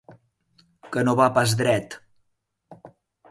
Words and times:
Que 0.95 1.03
no 1.09 1.13
va 1.19 1.27
pas 1.37 1.53
dret. 1.61 1.99